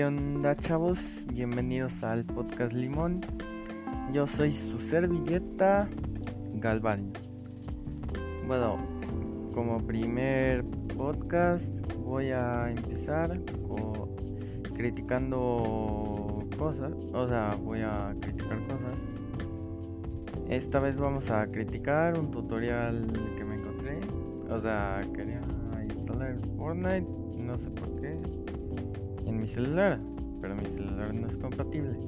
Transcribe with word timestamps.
¿Qué 0.00 0.06
onda 0.06 0.56
chavos? 0.56 0.98
Bienvenidos 1.30 2.02
al 2.02 2.24
podcast 2.24 2.72
Limón. 2.72 3.20
Yo 4.14 4.26
soy 4.26 4.52
su 4.52 4.80
servilleta 4.80 5.90
Galván. 6.54 7.12
Bueno, 8.46 8.78
como 9.52 9.76
primer 9.86 10.64
podcast 10.96 11.68
voy 11.98 12.30
a 12.30 12.70
empezar 12.70 13.38
criticando 14.74 16.48
cosas. 16.56 16.94
O 17.12 17.28
sea, 17.28 17.54
voy 17.62 17.82
a 17.82 18.14
criticar 18.22 18.58
cosas. 18.68 18.98
Esta 20.48 20.80
vez 20.80 20.96
vamos 20.96 21.30
a 21.30 21.46
criticar 21.48 22.18
un 22.18 22.30
tutorial 22.30 23.06
que 23.36 23.44
me 23.44 23.56
encontré. 23.56 24.00
O 24.48 24.58
sea, 24.62 25.02
quería 25.14 25.42
instalar 25.84 26.38
Fortnite, 26.56 27.06
no 27.36 27.58
sé 27.58 27.68
por 27.68 28.00
qué 28.00 28.39
celular, 29.50 29.98
pero 30.40 30.54
mi 30.54 30.64
celular 30.64 31.12
no 31.12 31.28
es 31.28 31.36
compatible. 31.36 31.98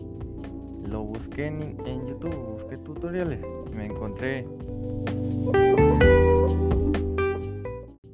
Lo 0.89 1.03
busqué 1.05 1.47
en, 1.47 1.77
YouTube, 2.07 2.35
busqué 2.35 2.77
tutoriales, 2.79 3.41
me 3.75 3.87
encontré 3.87 4.47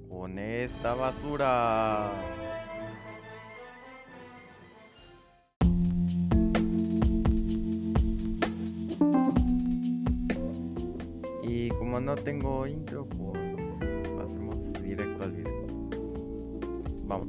con 0.08 0.38
esta 0.38 0.94
basura. 0.94 2.10
Y 11.42 11.68
como 11.70 12.00
no 12.00 12.14
tengo 12.14 12.66
intro, 12.66 13.06
pues 13.06 13.40
pasemos 14.16 14.72
directo 14.82 15.24
al 15.24 15.32
video. 15.32 15.66
Vamos. 17.06 17.28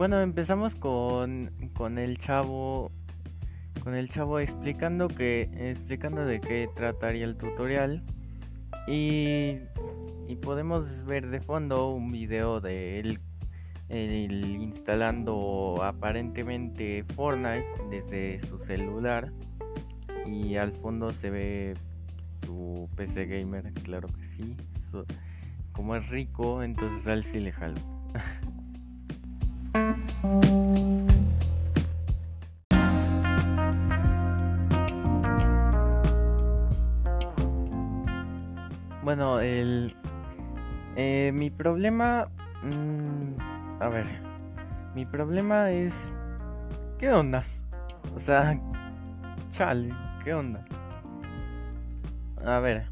Bueno, 0.00 0.22
empezamos 0.22 0.74
con, 0.76 1.50
con 1.74 1.98
el 1.98 2.16
chavo 2.16 2.90
con 3.84 3.94
el 3.94 4.08
chavo 4.08 4.40
explicando 4.40 5.08
que 5.08 5.50
explicando 5.52 6.24
de 6.24 6.40
qué 6.40 6.70
trataría 6.74 7.26
el 7.26 7.36
tutorial 7.36 8.02
y, 8.88 9.58
y 10.26 10.36
podemos 10.40 11.04
ver 11.04 11.28
de 11.28 11.42
fondo 11.42 11.90
un 11.90 12.10
video 12.12 12.62
de 12.62 13.00
él, 13.00 13.18
instalando 13.90 15.82
aparentemente 15.82 17.04
Fortnite 17.14 17.66
desde 17.90 18.40
su 18.48 18.56
celular 18.64 19.30
y 20.26 20.56
al 20.56 20.72
fondo 20.72 21.12
se 21.12 21.28
ve 21.28 21.74
su 22.46 22.88
PC 22.96 23.26
gamer, 23.26 23.70
claro 23.74 24.08
que 24.08 24.26
sí. 24.30 24.56
como 25.72 25.94
es 25.94 26.08
rico, 26.08 26.62
entonces 26.62 27.06
al 27.06 27.22
sí 27.22 27.38
le 27.38 27.52
jalo. 27.52 27.78
Bueno, 39.02 39.40
el 39.40 39.96
eh, 40.96 41.32
mi 41.32 41.48
problema, 41.50 42.28
mmm, 42.62 43.80
a 43.80 43.88
ver, 43.88 44.06
mi 44.94 45.06
problema 45.06 45.70
es 45.70 45.94
¿qué 46.98 47.10
onda? 47.10 47.42
O 48.14 48.20
sea, 48.20 48.60
chale, 49.52 49.94
¿qué 50.22 50.34
onda? 50.34 50.64
A 52.44 52.58
ver, 52.58 52.84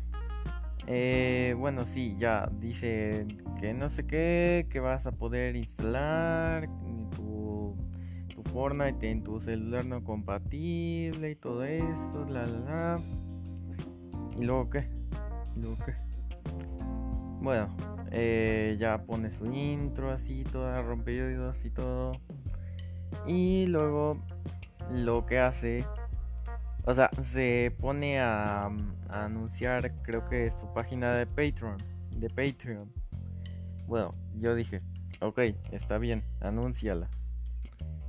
eh, 0.87 1.55
bueno, 1.59 1.85
sí, 1.85 2.17
ya 2.19 2.49
dice 2.51 3.27
que 3.61 3.75
no 3.75 3.91
sé 3.91 4.07
qué, 4.07 4.67
que 4.71 4.81
vas 4.81 5.07
a 5.07 5.13
poder 5.13 5.57
instalar 5.57 6.69
Fortnite 8.59 9.09
en 9.09 9.23
tu 9.23 9.41
celular 9.41 9.87
no 9.87 10.03
compatible 10.03 11.31
y 11.31 11.37
todo 11.37 11.63
esto, 11.63 12.27
la 12.29 12.45
la 12.45 12.59
la. 12.59 13.01
¿Y 14.37 14.43
luego 14.43 14.69
qué? 14.69 14.89
¿Y 15.55 15.61
luego 15.61 15.77
qué? 15.87 15.95
Bueno, 17.41 17.69
eh, 18.11 18.77
ya 18.81 18.99
pone 19.05 19.31
su 19.31 19.47
intro 19.47 20.11
así, 20.11 20.43
toda 20.43 20.81
oídos 20.81 21.65
y 21.65 21.71
todo. 21.71 22.11
Y 23.29 23.67
luego 23.67 24.19
lo 24.91 25.25
que 25.25 25.39
hace, 25.39 25.85
o 26.85 26.93
sea, 26.97 27.11
se 27.23 27.73
pone 27.79 28.19
a, 28.19 28.65
a 29.09 29.25
anunciar, 29.25 29.93
creo 30.03 30.29
que 30.29 30.51
su 30.59 30.67
página 30.75 31.15
de 31.15 31.27
Patreon, 31.27 31.77
de 32.17 32.29
Patreon. 32.29 32.91
Bueno, 33.87 34.17
yo 34.35 34.57
dije, 34.57 34.81
ok, 35.21 35.39
está 35.71 35.99
bien, 35.99 36.25
anúnciala. 36.41 37.09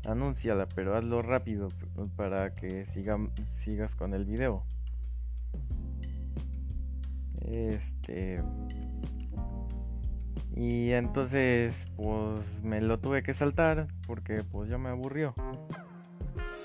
Anúnciala, 0.06 0.68
pero 0.74 0.96
hazlo 0.96 1.22
rápido 1.22 1.70
para 2.16 2.56
que 2.56 2.86
sigas 2.86 3.96
con 3.96 4.14
el 4.14 4.26
video. 4.26 4.64
Este. 7.42 8.42
Y 10.56 10.92
entonces, 10.92 11.88
pues 11.96 12.42
me 12.64 12.82
lo 12.82 13.00
tuve 13.00 13.24
que 13.24 13.34
saltar 13.34 13.88
porque 14.08 14.44
pues 14.44 14.70
ya 14.70 14.78
me 14.78 14.90
aburrió. 14.90 15.34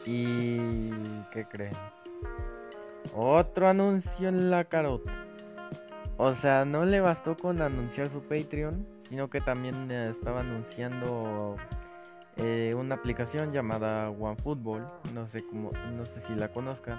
¿Y 0.07 0.91
qué 1.33 1.47
creen? 1.49 1.75
Otro 3.15 3.69
anuncio 3.69 4.29
en 4.29 4.51
la 4.51 4.65
carota. 4.65 5.13
O 6.17 6.35
sea, 6.35 6.65
no 6.65 6.85
le 6.85 7.01
bastó 7.01 7.37
con 7.37 7.63
anunciar 7.63 8.09
su 8.09 8.23
Patreon, 8.23 8.87
sino 9.09 9.29
que 9.29 9.41
también 9.41 9.91
estaba 9.91 10.41
anunciando 10.41 11.57
eh, 12.37 12.75
una 12.77 12.97
aplicación 12.97 13.53
llamada 13.53 14.11
OneFootball. 14.11 14.87
No 15.15 15.27
sé 15.29 15.45
cómo, 15.47 15.71
no 15.97 16.05
sé 16.07 16.21
si 16.21 16.35
la 16.35 16.49
conozcan. 16.49 16.99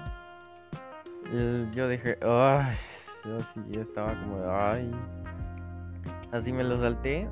yo 1.74 1.88
dije, 1.88 2.18
ay, 2.22 2.74
yo 3.26 3.40
sí 3.54 3.80
estaba 3.80 4.20
como, 4.20 4.50
ay. 4.50 4.92
Así 6.32 6.52
me 6.52 6.64
lo 6.64 6.80
salté. 6.80 7.28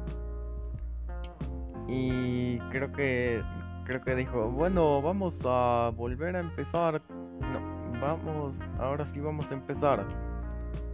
Y 1.88 2.60
creo 2.72 2.92
que 2.92 3.42
creo 3.84 4.02
que 4.02 4.16
dijo, 4.16 4.50
bueno, 4.50 5.02
vamos 5.02 5.34
a 5.46 5.92
volver 5.96 6.36
a 6.36 6.40
empezar. 6.40 7.02
No, 7.10 8.00
vamos, 8.00 8.54
ahora 8.80 9.06
sí 9.06 9.20
vamos 9.20 9.50
a 9.52 9.54
empezar. 9.54 10.06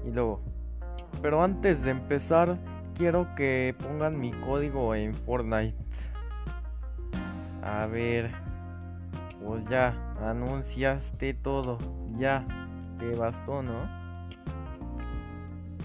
Y 0.06 0.12
luego, 0.12 0.42
pero 1.22 1.44
antes 1.44 1.84
de 1.84 1.92
empezar, 1.92 2.58
quiero 2.96 3.28
que 3.36 3.76
pongan 3.82 4.20
mi 4.20 4.32
código 4.32 4.96
en 4.96 5.14
Fortnite. 5.14 5.76
A 7.70 7.86
ver, 7.86 8.32
pues 9.46 9.64
ya, 9.70 9.94
anunciaste 10.22 11.36
todo, 11.36 11.78
ya, 12.18 12.44
te 12.98 13.16
bastó, 13.16 13.62
¿no? 13.62 13.88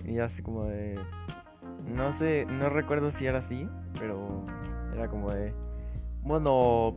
Y 0.06 0.18
así 0.18 0.42
como 0.42 0.64
de... 0.64 0.98
No 1.86 2.14
sé, 2.14 2.46
no 2.46 2.70
recuerdo 2.70 3.10
si 3.10 3.26
era 3.26 3.40
así, 3.40 3.68
pero 3.98 4.46
era 4.94 5.08
como 5.08 5.30
de... 5.30 5.52
Bueno, 6.22 6.94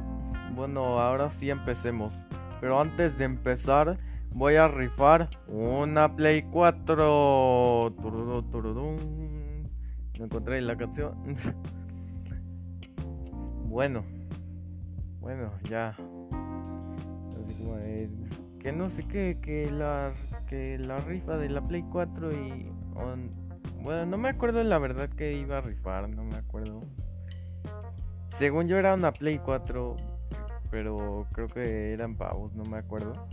bueno, 0.56 1.02
ahora 1.02 1.32
sí 1.32 1.50
empecemos. 1.50 2.14
Pero 2.62 2.80
antes 2.80 3.18
de 3.18 3.26
empezar, 3.26 3.98
voy 4.32 4.56
a 4.56 4.70
rifar 4.70 5.30
una 5.50 6.16
Play 6.16 6.44
4. 6.44 7.94
No 10.18 10.26
encontré 10.26 10.62
la 10.62 10.78
canción. 10.78 11.14
bueno, 13.66 14.06
bueno, 15.28 15.52
ya. 15.70 15.94
Que 18.62 18.72
no 18.72 18.90
sé 18.90 19.04
qué, 19.10 19.38
que 19.42 19.70
la, 19.70 20.14
que 20.48 20.78
la 20.78 21.02
rifa 21.02 21.36
de 21.36 21.50
la 21.50 21.60
Play 21.60 21.84
4 21.92 22.32
y... 22.32 22.72
bueno, 23.84 24.06
no 24.06 24.18
me 24.18 24.30
acuerdo 24.30 24.64
la 24.64 24.78
verdad 24.78 25.10
que 25.10 25.34
iba 25.34 25.58
a 25.58 25.62
rifar, 25.62 26.08
no 26.08 26.24
me 26.24 26.38
acuerdo. 26.38 26.82
Según 28.38 28.70
yo 28.70 28.78
era 28.78 28.94
una 28.94 29.12
Play 29.12 29.40
4, 29.40 29.98
pero 30.72 31.28
creo 31.34 31.50
que 31.50 31.92
eran 31.92 32.16
pavos, 32.16 32.54
no 32.54 32.64
me 32.64 32.78
acuerdo. 32.78 33.28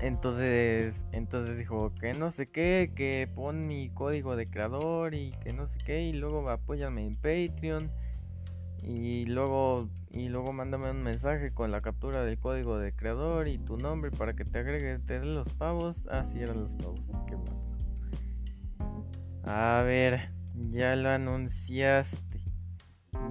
Entonces, 0.00 1.06
entonces 1.12 1.56
dijo 1.56 1.94
que 2.00 2.14
no 2.14 2.32
sé 2.32 2.48
qué, 2.48 2.90
que 2.96 3.28
pon 3.32 3.68
mi 3.68 3.90
código 3.90 4.34
de 4.34 4.46
creador 4.46 5.14
y 5.14 5.30
que 5.44 5.52
no 5.52 5.68
sé 5.68 5.78
qué, 5.86 6.02
y 6.02 6.12
luego 6.12 6.50
apóyame 6.50 7.06
en 7.06 7.14
Patreon. 7.14 7.92
Y 8.82 9.26
luego, 9.26 9.88
y 10.12 10.28
luego 10.28 10.52
mándame 10.52 10.90
un 10.90 11.02
mensaje 11.02 11.54
con 11.54 11.70
la 11.70 11.80
captura 11.80 12.22
del 12.22 12.38
código 12.38 12.78
de 12.78 12.94
creador 12.94 13.48
y 13.48 13.56
tu 13.58 13.78
nombre 13.78 14.10
para 14.10 14.34
que 14.34 14.44
te 14.44 14.58
agregue 14.58 14.98
te 14.98 15.24
los 15.24 15.48
pavos. 15.54 15.96
Ah, 16.10 16.26
eran 16.36 16.60
los 16.60 16.70
pavos. 16.72 17.00
Qué 17.26 17.36
A 19.44 19.82
ver, 19.82 20.30
Ya 20.70 20.94
lo 20.96 21.08
anunciaste. 21.08 22.40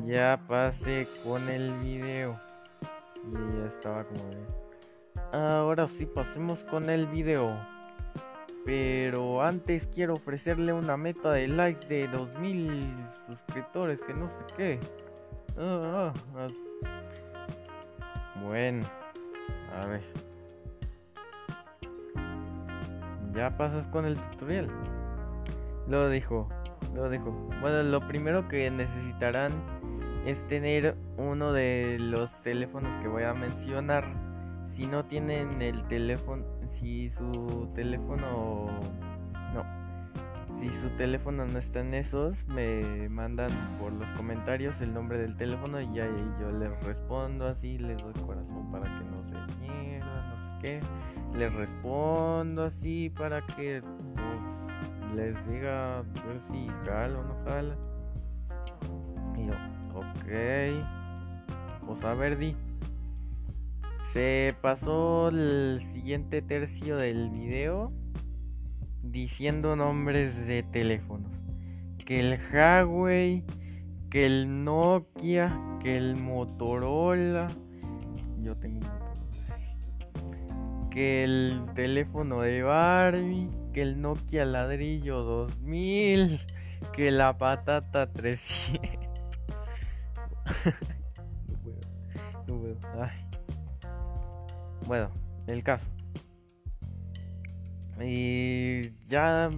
Ya 0.05 0.41
pasé 0.47 1.07
con 1.23 1.49
el 1.49 1.77
video. 1.79 2.39
Y 3.27 3.57
ya 3.59 3.67
estaba 3.67 4.03
como 4.03 4.25
de... 4.29 4.37
Ahora 5.33 5.87
sí, 5.87 6.07
pasemos 6.07 6.59
con 6.63 6.89
el 6.89 7.05
video. 7.05 7.55
Pero 8.65 9.43
antes 9.43 9.87
quiero 9.87 10.13
ofrecerle 10.13 10.73
una 10.73 10.97
meta 10.97 11.31
de 11.31 11.47
likes 11.47 11.87
de 11.87 12.07
2000 12.07 12.91
suscriptores, 13.27 13.99
que 14.01 14.13
no 14.13 14.27
sé 14.27 14.55
qué. 14.57 14.79
Ah, 15.57 16.11
ah, 16.11 16.13
ah. 16.35 16.70
Bueno, 18.43 18.85
a 19.79 19.85
ver. 19.85 20.01
Ya 23.33 23.55
pasas 23.57 23.87
con 23.87 24.05
el 24.05 24.17
tutorial. 24.17 24.69
Lo 25.87 26.09
dijo, 26.09 26.49
lo 26.93 27.09
dijo. 27.09 27.31
Bueno, 27.61 27.83
lo 27.83 28.05
primero 28.07 28.47
que 28.47 28.69
necesitarán 28.69 29.51
es 30.25 30.45
tener 30.47 30.95
uno 31.17 31.53
de 31.53 31.97
los 31.99 32.31
teléfonos 32.43 32.95
que 32.97 33.07
voy 33.07 33.23
a 33.23 33.33
mencionar. 33.33 34.05
Si 34.65 34.85
no 34.85 35.05
tienen 35.05 35.61
el 35.61 35.87
teléfono, 35.87 36.43
si 36.69 37.09
su 37.09 37.69
teléfono 37.73 38.21
no, 38.21 39.10
si 40.61 40.69
su 40.73 40.89
teléfono 40.89 41.47
no 41.47 41.57
está 41.57 41.79
en 41.79 41.95
esos, 41.95 42.45
me 42.47 43.09
mandan 43.09 43.49
por 43.79 43.91
los 43.91 44.07
comentarios 44.09 44.79
el 44.81 44.93
nombre 44.93 45.17
del 45.17 45.35
teléfono 45.35 45.81
y 45.81 45.91
ya 45.91 46.05
yo 46.39 46.51
les 46.51 46.83
respondo 46.83 47.47
así, 47.47 47.79
les 47.79 47.97
doy 47.97 48.13
corazón 48.25 48.71
para 48.71 48.85
que 48.85 49.03
no 49.05 49.23
se 49.23 49.57
pierda, 49.57 50.27
no 50.27 50.37
sé 50.37 50.61
qué. 50.61 50.79
Les 51.35 51.51
respondo 51.51 52.65
así 52.65 53.09
para 53.09 53.43
que 53.47 53.81
pues, 53.81 55.15
les 55.15 55.47
diga 55.47 56.03
ver 56.03 56.41
si 56.51 56.67
jala 56.85 57.19
o 57.19 57.23
no 57.23 57.35
jala. 57.43 57.75
Y 59.35 59.47
yo, 59.47 59.53
ok. 59.95 60.85
Pues 61.87 62.03
a 62.03 62.13
ver, 62.13 62.37
di. 62.37 62.55
Se 64.13 64.55
pasó 64.61 65.29
el 65.29 65.81
siguiente 65.91 66.43
tercio 66.43 66.97
del 66.97 67.31
video 67.31 67.91
diciendo 69.03 69.75
nombres 69.75 70.47
de 70.47 70.63
teléfonos. 70.63 71.31
Que 72.05 72.19
el 72.19 72.39
Huawei, 72.51 73.43
que 74.09 74.25
el 74.25 74.63
Nokia, 74.63 75.55
que 75.81 75.97
el 75.97 76.15
Motorola. 76.17 77.47
Yo 78.41 78.55
tengo. 78.57 78.87
Que 80.89 81.23
el 81.23 81.61
teléfono 81.73 82.41
de 82.41 82.63
Barbie, 82.63 83.49
que 83.73 83.81
el 83.81 84.01
Nokia 84.01 84.45
ladrillo 84.45 85.23
2000, 85.23 86.39
que 86.93 87.11
la 87.11 87.37
patata 87.37 88.11
300. 88.11 88.81
no 91.47 91.55
puedo, 91.63 91.79
no 92.47 92.59
puedo. 92.59 92.75
Bueno, 94.85 95.09
el 95.47 95.63
caso. 95.63 95.87
Y 98.05 98.93
ya 99.07 99.49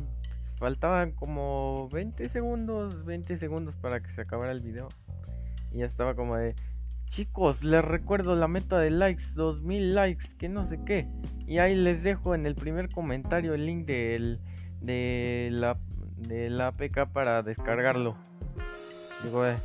faltaban 0.57 1.11
como 1.11 1.89
20 1.89 2.29
segundos, 2.29 3.05
20 3.05 3.37
segundos 3.37 3.75
para 3.75 4.01
que 4.01 4.09
se 4.09 4.21
acabara 4.21 4.51
el 4.51 4.61
video. 4.61 4.89
Y 5.71 5.79
ya 5.79 5.85
estaba 5.85 6.15
como 6.15 6.37
de, 6.37 6.55
chicos, 7.05 7.63
les 7.63 7.83
recuerdo 7.83 8.35
la 8.35 8.47
meta 8.47 8.79
de 8.79 8.91
likes, 8.91 9.23
2000 9.35 9.95
likes, 9.95 10.25
que 10.37 10.49
no 10.49 10.67
sé 10.67 10.79
qué. 10.85 11.07
Y 11.47 11.57
ahí 11.59 11.75
les 11.75 12.03
dejo 12.03 12.35
en 12.35 12.45
el 12.45 12.55
primer 12.55 12.89
comentario 12.89 13.53
el 13.53 13.65
link 13.65 13.85
del, 13.85 14.39
de, 14.81 15.49
la, 15.51 15.77
de 16.17 16.49
la 16.49 16.67
APK 16.67 17.07
para 17.11 17.43
descargarlo. 17.43 18.15
Digo, 19.23 19.45
¿en 19.45 19.57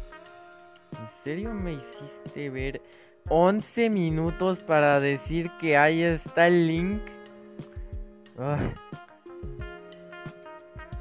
serio 1.25 1.53
me 1.53 1.75
hiciste 1.75 2.51
ver 2.51 2.83
11 3.29 3.91
minutos 3.91 4.63
para 4.63 5.01
decir 5.01 5.51
que 5.61 5.77
ahí 5.77 6.03
está 6.03 6.47
el 6.47 6.67
link? 6.67 7.03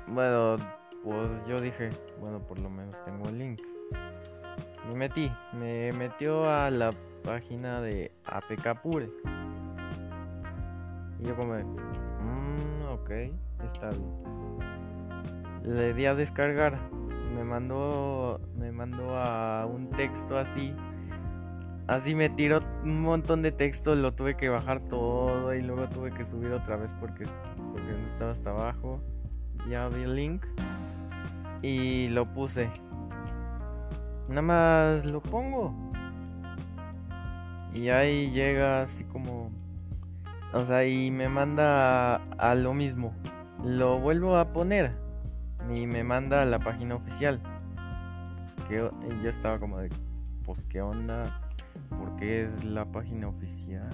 Bueno, 0.07 0.57
pues 1.03 1.29
yo 1.47 1.59
dije, 1.59 1.91
bueno, 2.19 2.39
por 2.39 2.57
lo 2.57 2.67
menos 2.69 2.95
tengo 3.05 3.29
el 3.29 3.37
link. 3.37 3.61
Me 4.87 4.95
metí, 4.95 5.31
me 5.53 5.91
metió 5.93 6.49
a 6.49 6.71
la 6.71 6.89
página 7.23 7.79
de 7.81 8.11
APK 8.25 8.81
Pure. 8.81 9.09
Y 11.19 11.27
yo 11.27 11.35
como, 11.35 11.53
mmm, 11.53 12.85
ok, 12.89 13.11
está 13.71 13.89
bien. 13.89 14.17
Le 15.63 15.93
di 15.93 16.07
a 16.07 16.15
descargar, 16.15 16.79
me 17.35 17.43
mandó, 17.43 18.39
me 18.55 18.71
mandó 18.71 19.15
a 19.15 19.67
un 19.67 19.91
texto 19.91 20.39
así 20.39 20.73
Así 21.87 22.15
me 22.15 22.29
tiró 22.29 22.59
un 22.83 23.01
montón 23.01 23.41
de 23.41 23.53
texto, 23.53 23.95
lo 23.95 24.13
tuve 24.13 24.35
que 24.35 24.49
bajar 24.49 24.81
todo 24.81 25.55
y 25.55 25.61
luego 25.61 25.87
tuve 25.87 26.11
que 26.11 26.25
subir 26.25 26.51
otra 26.51 26.75
vez 26.75 26.89
porque, 26.99 27.25
porque 27.71 27.91
no 27.93 28.07
estaba 28.11 28.31
hasta 28.31 28.49
abajo. 28.49 29.01
Ya 29.69 29.87
vi 29.87 30.03
el 30.03 30.15
link 30.15 30.45
y 31.61 32.09
lo 32.09 32.25
puse. 32.33 32.69
Nada 34.27 34.41
más 34.41 35.05
lo 35.05 35.21
pongo. 35.21 35.73
Y 37.73 37.87
ahí 37.87 38.31
llega 38.31 38.81
así 38.81 39.05
como... 39.05 39.49
O 40.51 40.65
sea, 40.65 40.85
y 40.85 41.09
me 41.09 41.29
manda 41.29 42.15
a, 42.37 42.55
lo 42.55 42.73
mismo. 42.73 43.13
Lo 43.63 43.97
vuelvo 43.97 44.35
a 44.35 44.51
poner. 44.51 44.91
Y 45.73 45.87
me 45.87 46.03
manda 46.03 46.41
a 46.41 46.45
la 46.45 46.59
página 46.59 46.95
oficial. 46.95 47.39
Pues 48.55 48.67
que, 48.67 48.75
y 48.75 49.23
yo 49.23 49.29
estaba 49.29 49.57
como 49.57 49.77
de... 49.77 49.89
Pues 50.43 50.59
qué 50.69 50.81
onda 50.81 51.46
porque 51.97 52.43
es 52.43 52.63
la 52.63 52.85
página 52.85 53.27
oficial. 53.27 53.89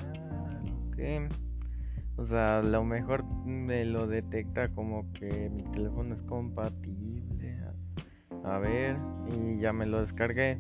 O 2.16 2.26
sea, 2.26 2.60
a 2.60 2.62
lo 2.62 2.84
mejor 2.84 3.26
me 3.46 3.84
lo 3.86 4.08
detecta 4.08 4.70
como 4.70 5.12
que 5.14 5.50
mi 5.50 5.64
teléfono 5.64 6.14
es 6.14 6.22
compatible. 6.22 7.60
A 8.46 8.58
ver, 8.60 8.98
y 9.28 9.60
ya 9.60 9.74
me 9.74 9.86
lo 9.86 10.02
descargué. 10.02 10.60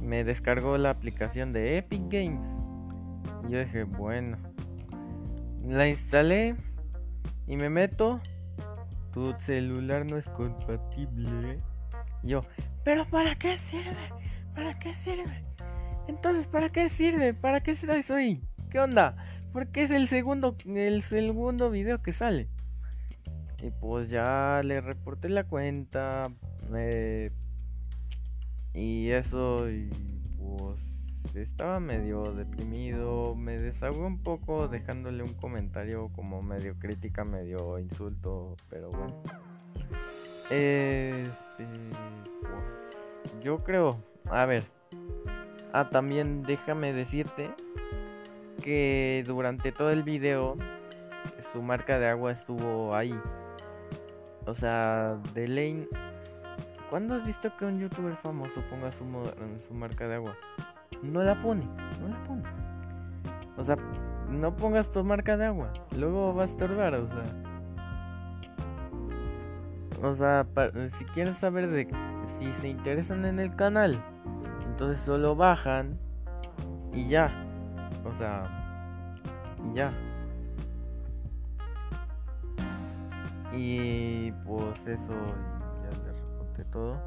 Me 0.00 0.24
descargó 0.24 0.76
la 0.78 0.90
aplicación 0.90 1.52
de 1.52 1.78
Epic 1.78 2.02
Games. 2.08 2.46
Y 3.46 3.52
yo 3.52 3.58
dije, 3.60 3.84
bueno. 3.84 4.38
La 5.66 5.88
instalé 5.88 6.56
y 7.46 7.56
me 7.56 7.70
meto. 7.70 8.20
Tu 9.12 9.32
celular 9.40 10.04
no 10.04 10.16
es 10.16 10.28
compatible. 10.30 11.60
Yo, 12.22 12.42
¿pero 12.84 13.06
para 13.06 13.36
qué 13.36 13.56
sirve? 13.56 14.10
¿Para 14.54 14.78
qué 14.78 14.94
sirve? 14.94 15.43
Entonces, 16.06 16.46
¿para 16.46 16.70
qué 16.70 16.88
sirve? 16.88 17.34
¿Para 17.34 17.62
qué 17.62 17.76
ahí? 18.10 18.42
¿Qué 18.70 18.80
onda? 18.80 19.16
Porque 19.52 19.82
es 19.82 19.90
el 19.90 20.08
segundo, 20.08 20.56
el 20.66 21.02
segundo 21.02 21.70
video 21.70 22.02
que 22.02 22.12
sale. 22.12 22.48
Y 23.62 23.70
pues 23.70 24.08
ya 24.10 24.60
le 24.64 24.80
reporté 24.80 25.28
la 25.28 25.44
cuenta. 25.44 26.30
Eh, 26.74 27.30
y 28.74 29.10
eso, 29.10 29.70
y 29.70 29.88
pues 30.38 30.78
estaba 31.34 31.80
medio 31.80 32.22
deprimido. 32.24 33.34
Me 33.34 33.58
desahogué 33.58 34.02
un 34.02 34.22
poco 34.22 34.68
dejándole 34.68 35.22
un 35.22 35.34
comentario 35.34 36.10
como 36.14 36.42
medio 36.42 36.74
crítica, 36.78 37.24
medio 37.24 37.78
insulto, 37.78 38.56
pero 38.68 38.90
bueno. 38.90 39.22
Este, 40.50 41.66
pues 42.42 43.42
yo 43.42 43.64
creo, 43.64 43.98
a 44.26 44.44
ver, 44.44 44.64
Ah, 45.76 45.90
también 45.90 46.44
déjame 46.44 46.92
decirte 46.92 47.50
que 48.62 49.24
durante 49.26 49.72
todo 49.72 49.90
el 49.90 50.04
video 50.04 50.56
su 51.52 51.62
marca 51.62 51.98
de 51.98 52.06
agua 52.06 52.30
estuvo 52.30 52.94
ahí. 52.94 53.12
O 54.46 54.54
sea, 54.54 55.18
de 55.34 55.48
Lane. 55.48 55.88
¿Cuándo 56.90 57.16
has 57.16 57.26
visto 57.26 57.50
que 57.56 57.64
un 57.64 57.80
youtuber 57.80 58.14
famoso 58.18 58.62
ponga 58.70 58.92
su, 58.92 59.04
su 59.66 59.74
marca 59.74 60.06
de 60.06 60.14
agua? 60.14 60.36
No 61.02 61.24
la 61.24 61.42
pone, 61.42 61.64
no 62.00 62.06
la 62.06 62.22
pone. 62.22 62.44
O 63.56 63.64
sea, 63.64 63.74
no 64.30 64.54
pongas 64.54 64.92
tu 64.92 65.02
marca 65.02 65.36
de 65.36 65.46
agua. 65.46 65.72
Luego 65.98 66.32
va 66.36 66.42
a 66.42 66.46
estorbar, 66.46 66.94
o 66.94 67.08
sea. 67.08 67.24
O 70.04 70.14
sea, 70.14 70.46
si 70.96 71.04
quieres 71.06 71.36
saber 71.36 71.68
de 71.68 71.88
si 72.38 72.54
se 72.54 72.68
interesan 72.68 73.24
en 73.24 73.40
el 73.40 73.56
canal 73.56 74.00
entonces 74.74 75.00
solo 75.04 75.36
bajan 75.36 75.96
y 76.92 77.06
ya. 77.06 77.30
O 78.04 78.12
sea, 78.18 78.50
y 79.64 79.74
ya. 79.76 79.92
Y 83.52 84.32
pues 84.44 84.84
eso, 84.88 85.14
ya 85.84 85.90
les 85.90 86.20
reporté 86.20 86.64
todo. 86.72 87.00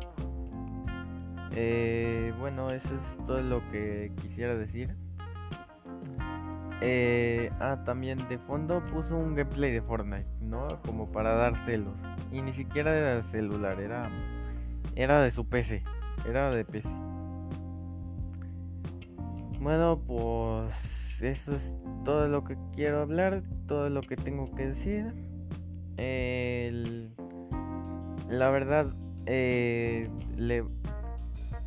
Eh, 1.51 2.33
bueno, 2.39 2.71
eso 2.71 2.87
es 2.95 3.25
todo 3.25 3.41
lo 3.41 3.59
que 3.69 4.13
quisiera 4.21 4.55
decir. 4.55 4.95
Eh, 6.79 7.51
ah, 7.59 7.79
también 7.83 8.29
de 8.29 8.37
fondo 8.37 8.81
puso 8.93 9.17
un 9.17 9.35
gameplay 9.35 9.73
de 9.73 9.81
Fortnite, 9.81 10.29
¿no? 10.39 10.81
Como 10.83 11.11
para 11.11 11.35
dar 11.35 11.57
celos. 11.65 11.95
Y 12.31 12.41
ni 12.41 12.53
siquiera 12.53 12.95
era 12.95 13.21
celular, 13.23 13.81
era 13.81 14.09
Era 14.95 15.21
de 15.21 15.31
su 15.31 15.45
PC. 15.49 15.83
Era 16.25 16.49
de 16.49 16.63
PC. 16.63 17.06
Bueno, 19.59 19.99
pues 20.05 21.21
eso 21.21 21.55
es 21.55 21.73
todo 22.05 22.27
lo 22.27 22.43
que 22.43 22.57
quiero 22.75 23.01
hablar, 23.01 23.41
todo 23.67 23.89
lo 23.89 24.01
que 24.01 24.15
tengo 24.15 24.53
que 24.55 24.67
decir. 24.67 25.13
la 28.29 28.49
verdad, 28.49 28.93
eh, 29.25 30.09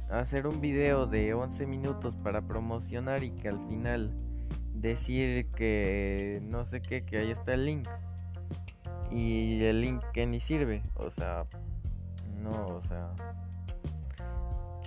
hacer 0.08 0.46
un 0.46 0.60
video 0.60 1.06
de 1.06 1.34
11 1.34 1.66
minutos 1.66 2.16
para 2.16 2.42
promocionar 2.42 3.24
y 3.24 3.32
que 3.32 3.48
al 3.48 3.58
final 3.68 4.12
decir 4.74 5.46
que 5.50 6.40
no 6.42 6.64
sé 6.66 6.80
qué, 6.80 7.04
que 7.04 7.18
ahí 7.18 7.30
está 7.30 7.54
el 7.54 7.66
link. 7.66 7.88
Y 9.10 9.64
el 9.64 9.80
link 9.80 10.02
que 10.12 10.26
ni 10.26 10.38
sirve. 10.38 10.82
O 10.94 11.10
sea, 11.10 11.44
no, 12.40 12.66
o 12.66 12.82
sea. 12.84 13.10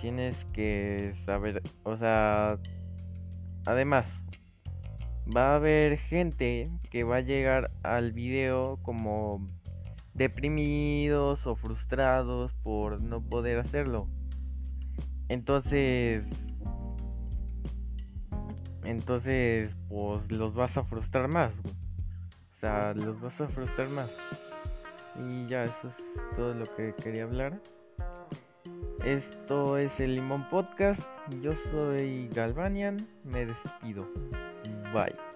Tienes 0.00 0.44
que 0.46 1.14
saber, 1.24 1.62
o 1.82 1.96
sea, 1.96 2.58
además, 3.66 4.06
va 5.34 5.52
a 5.52 5.56
haber 5.56 5.98
gente 5.98 6.70
que 6.90 7.04
va 7.04 7.16
a 7.16 7.20
llegar 7.20 7.70
al 7.82 8.12
video 8.12 8.78
como 8.82 9.46
deprimidos 10.14 11.46
o 11.46 11.56
frustrados 11.56 12.52
por 12.62 13.00
no 13.00 13.22
poder 13.22 13.58
hacerlo. 13.58 14.08
Entonces, 15.28 16.26
entonces, 18.84 19.74
pues 19.88 20.30
los 20.30 20.54
vas 20.54 20.76
a 20.76 20.84
frustrar 20.84 21.28
más. 21.28 21.52
O 22.52 22.56
sea, 22.60 22.94
los 22.94 23.20
vas 23.20 23.40
a 23.40 23.48
frustrar 23.48 23.88
más. 23.88 24.10
Y 25.28 25.46
ya, 25.46 25.64
eso 25.64 25.88
es 25.88 26.36
todo 26.36 26.54
lo 26.54 26.64
que 26.76 26.94
quería 27.02 27.24
hablar. 27.24 27.60
Esto 29.04 29.76
es 29.76 30.00
el 30.00 30.14
Limón 30.14 30.48
Podcast. 30.48 31.02
Yo 31.42 31.52
soy 31.70 32.26
Galvanian. 32.28 32.96
Me 33.22 33.44
despido. 33.44 34.08
Bye. 34.94 35.33